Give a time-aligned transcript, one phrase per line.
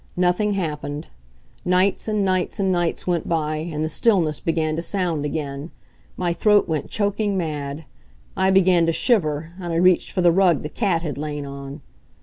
[0.17, 1.09] Nothing happened.
[1.63, 5.69] Nights and nights and nights went by, and the stillness began to sound again.
[6.17, 7.85] My throat went choking mad.
[8.35, 11.81] I began to shiver, and I reached for the rug the cat had lain on.